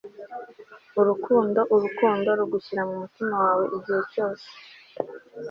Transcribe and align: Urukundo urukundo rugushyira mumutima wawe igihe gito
Urukundo 0.99 1.59
urukundo 1.75 2.29
rugushyira 2.39 2.81
mumutima 2.89 3.33
wawe 3.43 3.65
igihe 3.77 3.99
gito 4.11 4.43